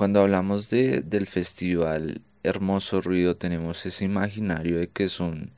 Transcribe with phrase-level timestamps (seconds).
[0.00, 5.50] Cuando hablamos de, del festival Hermoso Ruido tenemos ese imaginario de que es un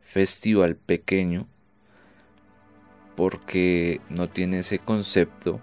[0.00, 1.46] festival pequeño
[3.14, 5.60] porque no tiene ese concepto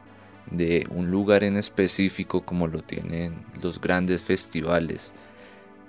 [0.49, 5.11] de un lugar en específico como lo tienen los grandes festivales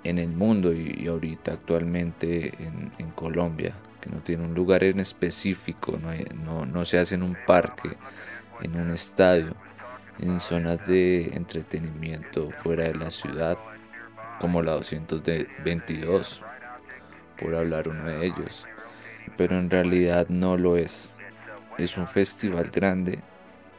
[0.03, 5.97] en el mundo y, ahorita actualmente en, Colombia, que no tiene un lugar en específico,
[6.43, 7.95] no, no se hace en un parque,
[8.61, 9.55] en un estadio,
[10.19, 13.57] en zonas de entretenimiento fuera de la ciudad,
[14.39, 16.41] como la 222,
[17.39, 18.65] por hablar uno de ellos.
[19.37, 21.09] Pero en realidad no lo es.
[21.77, 23.19] Es un festival grande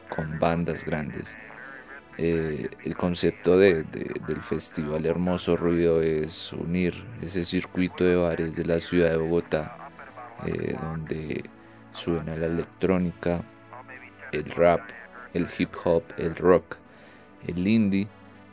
[0.09, 1.37] con bandas grandes.
[2.17, 8.65] Eh, el concepto de, del festival Hermoso Ruido es unir ese circuito de bares de
[8.65, 9.89] la ciudad de Bogotá,
[10.45, 11.43] eh, donde
[11.91, 13.43] suena la electrónica,
[14.31, 14.81] el rap,
[15.35, 16.77] el hip hop, el rock,
[17.45, 18.07] el indie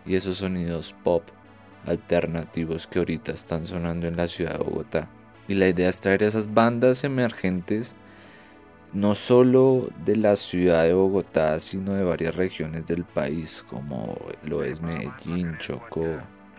[0.05, 1.23] y esos sonidos pop
[1.87, 5.09] alternativos que ahorita están sonando en la ciudad de Bogotá.
[5.49, 7.95] Y la idea es traer esas bandas emergentes
[8.93, 14.63] no solo de la ciudad de Bogotá, sino de varias regiones del país, como lo
[14.63, 16.19] es Medellín, Chocó,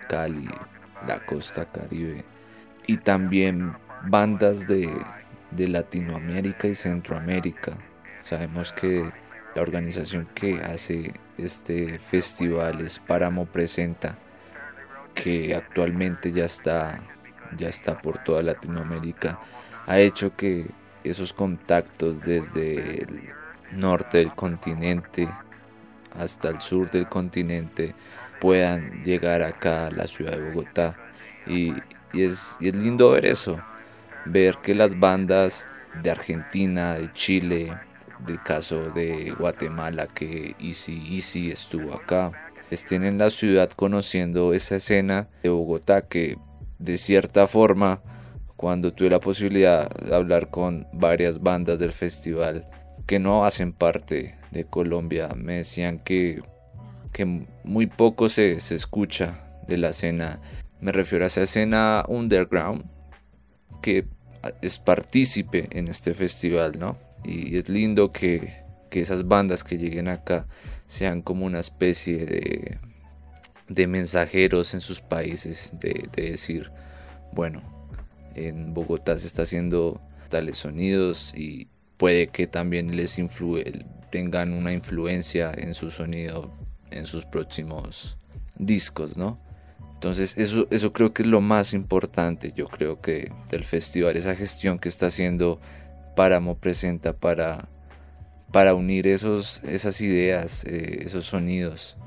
[0.10, 0.50] Cali,
[1.08, 2.26] la costa caribe,
[2.88, 3.74] y también
[4.08, 4.90] bandas de,
[5.52, 7.78] de Latinoamérica y Centroamérica.
[8.22, 9.12] Sabemos que
[9.56, 14.18] la organización que hace este festival es Páramo Presenta,
[15.14, 17.02] que actualmente ya está,
[17.58, 19.40] ya está por toda Latinoamérica.
[19.86, 20.72] Ha hecho que
[21.04, 23.30] esos contactos desde el
[23.72, 25.28] norte del continente
[26.12, 27.96] hasta el sur del continente
[28.40, 30.98] puedan llegar acá a la ciudad de Bogotá.
[31.46, 31.74] Y,
[32.14, 33.60] es, y es lindo ver eso,
[34.26, 35.68] ver que las bandas
[36.02, 37.78] de Argentina, de Chile,
[38.26, 42.32] del caso de Guatemala que Easy Easy estuvo acá,
[42.70, 46.38] estén en la ciudad conociendo esa escena de Bogotá que
[46.80, 48.02] de cierta forma
[48.56, 52.68] cuando tuve la posibilidad de hablar con varias bandas del festival
[53.06, 56.42] que no hacen parte de Colombia me decían que,
[57.12, 57.26] que
[57.64, 60.40] muy poco se, se escucha de la escena
[60.80, 62.86] me refiero a esa escena underground
[63.82, 64.08] que
[64.62, 66.98] es partícipe en este festival, ¿no?
[67.24, 68.62] Y es lindo que,
[68.92, 70.46] esas bandas que lleguen acá
[70.86, 72.78] sean como una especie de,
[73.68, 76.70] de mensajeros en sus países, de, decir,
[77.32, 77.64] bueno,
[78.36, 83.20] en Bogotá se está haciendo tales sonidos y puede que también les
[84.12, 86.54] tengan una influencia en su sonido
[86.92, 88.18] en sus próximos
[88.58, 89.40] discos, ¿no?
[89.96, 94.36] Entonces eso, eso creo que es lo más importante, yo creo que del festival, esa
[94.36, 95.60] gestión que está haciendo
[96.16, 97.70] Páramo presenta para,
[98.52, 101.98] para unir esos, esas ideas, eh, esos sonidos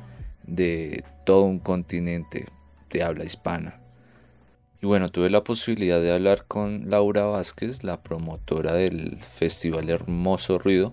[0.44, 2.46] de todo un continente
[2.90, 3.80] de habla hispana.
[4.80, 10.58] Y bueno, tuve la posibilidad de hablar con Laura Vázquez, la promotora del Festival Hermoso
[10.58, 10.92] Ruido,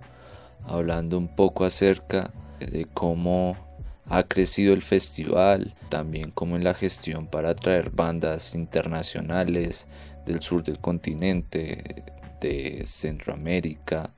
[0.66, 3.58] hablando un poco acerca de cómo
[4.06, 9.88] ha crecido el festival, también cómo en la gestión para atraer bandas internacionales
[10.26, 12.04] del sur del continente,
[12.44, 14.14] de Centroamérica,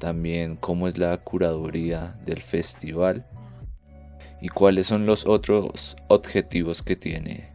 [0.00, 3.26] también cómo es la curaduría del festival
[4.40, 7.50] y cuáles son los otros objetivos que tiene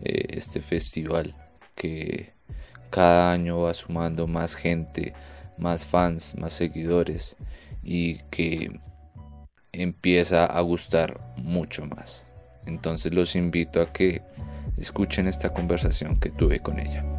[0.00, 1.34] eh, este festival
[1.74, 2.32] que
[2.90, 5.14] cada año va sumando más gente,
[5.58, 7.36] más fans, más seguidores
[7.82, 8.80] y que
[9.72, 12.26] empieza a gustar mucho más.
[12.66, 14.22] Entonces los invito a que
[14.76, 17.17] escuchen esta conversación que tuve con ella.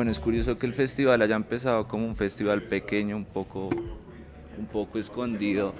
[0.00, 3.68] Bueno, es curioso que el festival haya empezado como un festival pequeño, un poco,
[4.58, 5.74] un poco escondido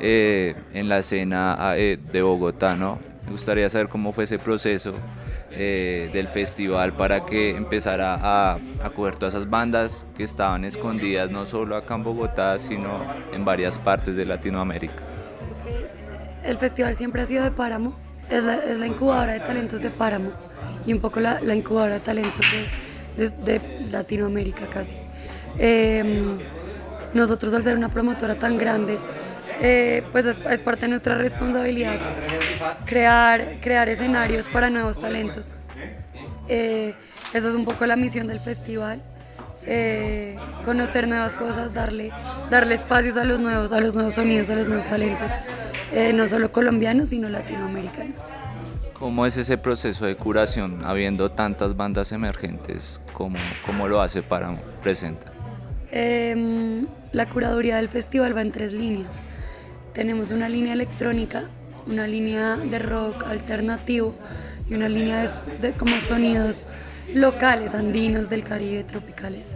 [0.00, 2.98] eh, en la escena eh, de Bogotá, ¿no?
[3.26, 4.94] Me gustaría saber cómo fue ese proceso
[5.50, 11.44] eh, del festival para que empezara a, a todas esas bandas que estaban escondidas no
[11.44, 13.04] solo acá en Bogotá, sino
[13.34, 15.04] en varias partes de Latinoamérica.
[16.44, 17.94] El festival siempre ha sido de Páramo,
[18.30, 20.30] es la, incubadora de talentos de Páramo
[20.86, 22.79] y un poco la incubadora de talentos de
[23.20, 24.96] de, Latinoamérica casi.
[25.58, 26.38] Em,
[27.12, 28.98] nosotros al ser una promotora tan grande,
[29.60, 31.98] eh, pues es, parte de nuestra responsabilidad
[32.86, 35.54] crear, crear escenarios para nuevos talentos.
[36.48, 36.94] Eh,
[37.34, 39.02] esa es un poco la misión del festival.
[39.66, 42.10] Eh, conocer nuevas cosas, darle,
[42.50, 45.32] darle espacios a los nuevos, a los nuevos sonidos, a los nuevos talentos,
[46.14, 48.30] no solo colombianos, sino latinoamericanos.
[49.00, 53.00] ¿Cómo es ese proceso de curación habiendo tantas bandas emergentes?
[53.14, 55.32] ¿Cómo, cómo lo hace para Presenta?
[55.90, 59.22] Em, la curaduría del festival va en tres líneas.
[59.94, 61.44] Tenemos una línea electrónica,
[61.86, 64.14] una línea de rock alternativo
[64.68, 65.24] y una línea
[65.62, 66.68] de, como sonidos
[67.14, 69.54] locales, andinos del Caribe, tropicales.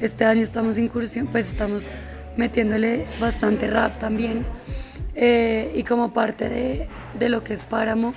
[0.00, 1.92] Este año estamos incursión, pues estamos
[2.38, 4.46] metiéndole bastante rap también.
[5.14, 6.88] Eh, y como parte de,
[7.18, 8.14] de, lo que es Páramo,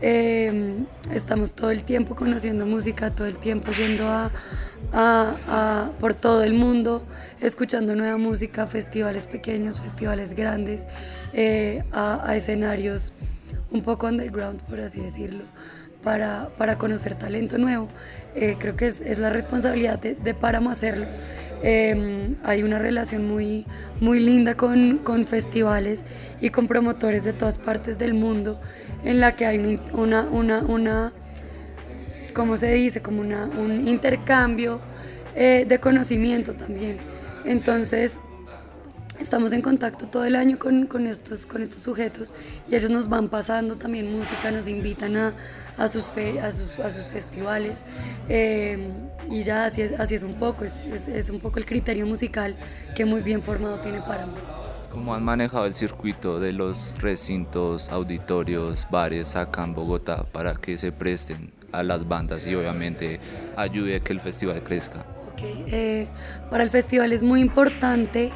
[0.00, 4.32] eh, estamos todo el tiempo conociendo música, todo el tiempo yendo a,
[4.92, 7.04] a, por todo el mundo,
[7.40, 10.86] escuchando nueva música, festivales pequeños, festivales grandes,
[11.32, 13.12] eh, a, escenarios
[13.70, 15.44] un poco underground, por así decirlo,
[16.02, 17.88] para, para conocer talento nuevo.
[18.34, 21.06] Eh, creo que es, es, la responsabilidad de, de Páramo hacerlo.
[21.62, 23.66] Eh, hay una relación muy,
[24.00, 26.04] muy linda con, con, festivales
[26.40, 28.60] y con promotores de todas partes del mundo
[29.04, 31.12] en la que hay una, una, una
[32.32, 33.02] ¿cómo se dice?
[33.02, 34.80] Como una, un intercambio
[35.34, 36.98] eh, de conocimiento también.
[37.44, 38.18] Entonces,
[39.20, 42.34] estamos en contacto todo el año con, con, estos, con estos sujetos
[42.70, 45.34] y ellos nos van pasando también música, nos invitan a,
[45.76, 46.12] a, sus,
[46.42, 47.80] a, sus, a sus festivales
[48.28, 48.88] eh,
[49.30, 52.06] y ya así es, así es un poco, es, es, es, un poco el criterio
[52.06, 52.56] musical
[52.96, 54.34] que muy bien formado tiene Páramo.
[54.90, 60.76] ¿Cómo han manejado el circuito de los recintos, auditorios, bares acá en Bogotá para que
[60.76, 63.20] se presten a las bandas y obviamente
[63.56, 65.04] ayude a que el festival crezca?
[65.42, 66.08] Eh,
[66.50, 68.32] para el festival es muy importante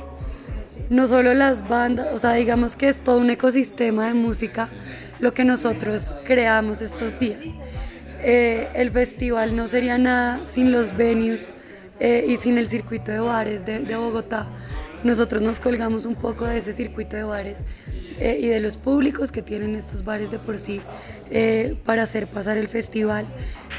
[0.90, 4.68] no solo las bandas, o sea, digamos que es todo un ecosistema de música
[5.20, 7.56] lo que nosotros creamos estos días.
[8.20, 11.52] Eh, el festival no sería nada sin los venues
[12.00, 14.48] eh, y sin el circuito de bares de, de, Bogotá.
[15.02, 17.64] Nosotros nos colgamos un poco de ese circuito de bares
[18.18, 20.80] eh, y de los públicos que tienen estos bares de por sí
[21.30, 23.26] eh, para hacer pasar el festival.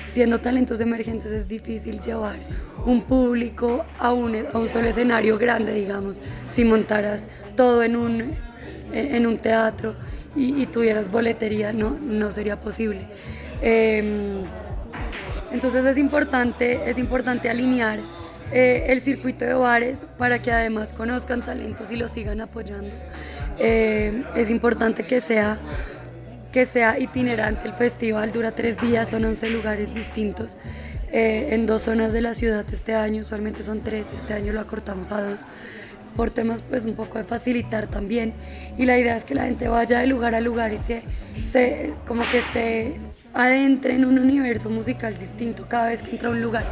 [0.04, 2.40] Siendo talentos emergentes es difícil llevar
[2.86, 6.22] un público a un, a un solo escenario grande, digamos,
[6.54, 8.34] si montaras todo en un,
[8.94, 9.96] en un teatro
[10.36, 13.08] y, y tuvieras boletería, no, no sería posible.
[13.62, 14.44] Eh,
[15.52, 18.00] entonces es importante, es importante alinear
[18.52, 22.96] eh, el circuito de bares para que además conozcan talentos y los sigan apoyando.
[23.60, 25.58] Eh, es importante que sea,
[26.52, 30.60] que sea itinerante el festival, dura tres días, son 11 lugares distintos.
[31.12, 34.60] Eh, en dos zonas de la ciudad este año, usualmente son tres, este año lo
[34.60, 35.48] acortamos a dos
[36.16, 38.34] por temas pues un poco de facilitar también.
[38.78, 41.04] Y la idea es que la gente vaya de lugar a lugar y se,
[41.52, 42.96] se como que se
[43.34, 46.66] adentre en un universo musical distinto cada vez que entra a un lugar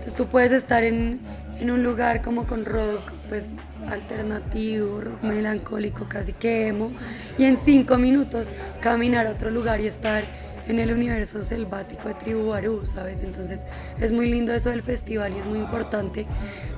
[0.00, 1.20] entonces tú puedes estar en,
[1.60, 3.44] en un lugar como con rock, pues
[3.86, 6.90] alternativo, rock melancólico, casi que emo,
[7.36, 10.24] y en cinco minutos caminar a otro lugar y estar
[10.68, 13.20] en el universo selvático de Tribu Barú, ¿sabes?
[13.20, 13.66] Entonces
[14.00, 16.26] es muy lindo eso del festival y es muy importante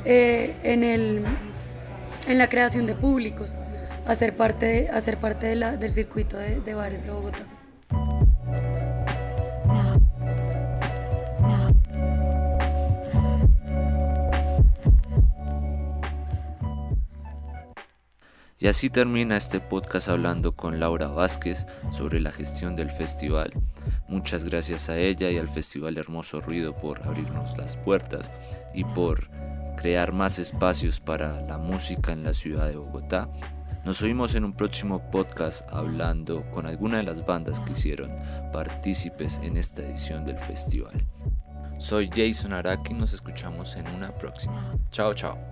[0.04, 1.22] eh, en, el,
[2.26, 3.56] en la creación de públicos,
[4.04, 7.46] hacer parte, hacer parte del circuito de bares de Bogotá.
[18.62, 23.52] Y así termina este podcast hablando con Laura Vázquez sobre la gestión del festival.
[24.06, 28.30] Muchas gracias a ella y al Festival Hermoso Ruido por abrirnos las puertas
[28.72, 29.28] y por
[29.76, 33.28] crear más espacios para la música en la ciudad de Bogotá.
[33.84, 38.14] Nos oímos en un próximo podcast hablando con alguna de las bandas que hicieron
[38.52, 41.04] partícipes en esta edición del festival.
[41.78, 44.78] Soy Jason Araki nos escuchamos en una próxima.
[44.92, 45.51] Chao, chao.